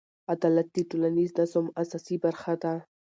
عدالت 0.33 0.67
د 0.73 0.77
ټولنیز 0.89 1.29
نظم 1.39 1.65
اساسي 1.81 2.15
برخه 2.25 2.53
ده. 2.63 2.73